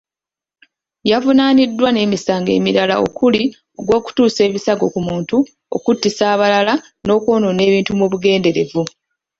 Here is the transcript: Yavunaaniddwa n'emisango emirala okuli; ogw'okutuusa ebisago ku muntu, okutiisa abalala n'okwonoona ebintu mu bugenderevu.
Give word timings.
Yavunaaniddwa 1.11 1.89
n'emisango 1.91 2.49
emirala 2.57 2.95
okuli; 3.05 3.43
ogw'okutuusa 3.79 4.39
ebisago 4.47 4.85
ku 4.93 4.99
muntu, 5.07 5.37
okutiisa 5.75 6.23
abalala 6.33 6.73
n'okwonoona 7.05 7.61
ebintu 7.69 7.91
mu 7.99 8.05
bugenderevu. 8.11 8.83